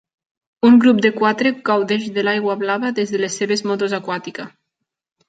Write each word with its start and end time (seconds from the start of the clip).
Un 0.69 0.77
grup 0.85 1.01
de 1.05 1.11
quatre 1.17 1.51
gaudeix 1.69 2.07
de 2.15 2.23
l'aigua 2.29 2.55
blava 2.63 2.91
des 3.01 3.13
de 3.17 3.21
les 3.25 3.37
seves 3.43 3.63
motos 3.73 3.95
aquàtica. 3.99 4.49